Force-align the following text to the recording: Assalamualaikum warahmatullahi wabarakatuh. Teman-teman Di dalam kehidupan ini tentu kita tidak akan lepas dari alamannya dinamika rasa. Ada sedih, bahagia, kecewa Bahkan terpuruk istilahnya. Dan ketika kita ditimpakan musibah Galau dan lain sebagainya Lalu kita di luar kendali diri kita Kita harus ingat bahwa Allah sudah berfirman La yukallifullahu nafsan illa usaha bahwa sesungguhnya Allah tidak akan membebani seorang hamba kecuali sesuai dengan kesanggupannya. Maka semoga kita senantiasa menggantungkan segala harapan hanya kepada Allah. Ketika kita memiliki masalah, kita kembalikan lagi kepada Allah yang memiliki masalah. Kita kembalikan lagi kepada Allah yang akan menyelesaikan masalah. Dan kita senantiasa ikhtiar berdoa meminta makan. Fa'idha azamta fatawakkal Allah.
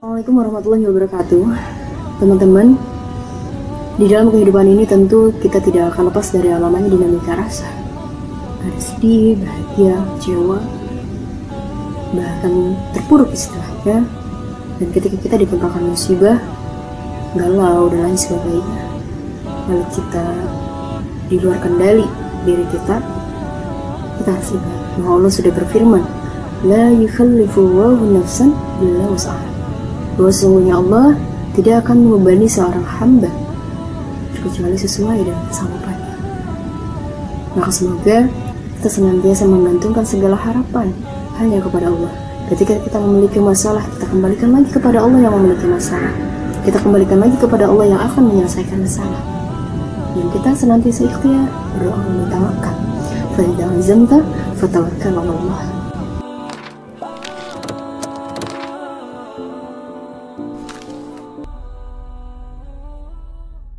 Assalamualaikum 0.00 0.40
warahmatullahi 0.40 0.84
wabarakatuh. 0.88 1.44
Teman-teman 2.24 2.72
Di 4.00 4.08
dalam 4.08 4.32
kehidupan 4.32 4.64
ini 4.72 4.88
tentu 4.88 5.28
kita 5.44 5.60
tidak 5.60 5.92
akan 5.92 6.08
lepas 6.08 6.32
dari 6.32 6.48
alamannya 6.48 6.88
dinamika 6.88 7.36
rasa. 7.36 7.68
Ada 8.64 8.80
sedih, 8.80 9.36
bahagia, 9.44 10.00
kecewa 10.16 10.56
Bahkan 12.16 12.52
terpuruk 12.96 13.28
istilahnya. 13.28 14.08
Dan 14.80 14.88
ketika 14.88 15.20
kita 15.20 15.36
ditimpakan 15.36 15.92
musibah 15.92 16.40
Galau 17.36 17.92
dan 17.92 18.00
lain 18.08 18.16
sebagainya 18.16 18.82
Lalu 19.68 19.84
kita 19.92 20.24
di 21.28 21.36
luar 21.44 21.60
kendali 21.60 22.08
diri 22.48 22.64
kita 22.72 23.04
Kita 24.16 24.30
harus 24.32 24.48
ingat 24.48 24.80
bahwa 24.96 25.20
Allah 25.20 25.32
sudah 25.36 25.52
berfirman 25.52 26.00
La 26.64 26.88
yukallifullahu 26.88 28.16
nafsan 28.16 28.56
illa 28.80 29.04
usaha 29.12 29.59
bahwa 30.20 30.28
sesungguhnya 30.28 30.76
Allah 30.76 31.16
tidak 31.56 31.88
akan 31.88 31.96
membebani 32.04 32.44
seorang 32.44 32.84
hamba 32.84 33.32
kecuali 34.36 34.76
sesuai 34.76 35.16
dengan 35.24 35.44
kesanggupannya. 35.48 36.14
Maka 37.56 37.70
semoga 37.72 38.28
kita 38.76 38.88
senantiasa 38.92 39.48
menggantungkan 39.48 40.04
segala 40.04 40.36
harapan 40.36 40.92
hanya 41.40 41.64
kepada 41.64 41.88
Allah. 41.88 42.12
Ketika 42.52 42.76
kita 42.84 43.00
memiliki 43.00 43.40
masalah, 43.40 43.80
kita 43.96 44.12
kembalikan 44.12 44.52
lagi 44.52 44.68
kepada 44.68 44.98
Allah 45.00 45.20
yang 45.24 45.32
memiliki 45.40 45.64
masalah. 45.64 46.12
Kita 46.68 46.76
kembalikan 46.84 47.18
lagi 47.24 47.36
kepada 47.40 47.64
Allah 47.64 47.86
yang 47.88 48.00
akan 48.04 48.22
menyelesaikan 48.28 48.76
masalah. 48.84 49.20
Dan 50.12 50.26
kita 50.36 50.50
senantiasa 50.52 51.08
ikhtiar 51.08 51.48
berdoa 51.80 51.96
meminta 52.04 52.36
makan. 52.36 52.76
Fa'idha 53.40 53.64
azamta 53.72 54.18
fatawakkal 54.60 55.16
Allah. 55.16 55.79